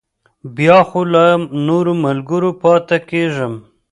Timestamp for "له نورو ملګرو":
1.13-2.49